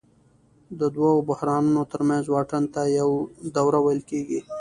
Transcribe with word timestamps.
د 0.79 0.81
دوو 0.95 1.11
بحرانونو 1.29 1.81
ترمنځ 1.91 2.23
واټن 2.29 2.63
ته 2.73 2.81
یوه 2.99 3.17
دوره 3.57 3.77
ویل 3.81 4.01
کېږي 4.09 4.39